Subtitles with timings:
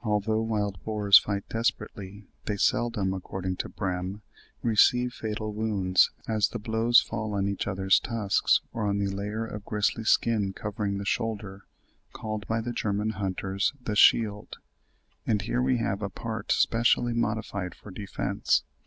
[0.00, 4.22] Although wild boars fight desperately, they seldom, according to Brehm,
[4.62, 9.44] receive fatal wounds, as the blows fall on each other's tusks, or on the layer
[9.44, 11.66] of gristly skin covering the shoulder,
[12.14, 14.56] called by the German hunters, the shield;
[15.26, 18.64] and here we have a part specially modified for defence.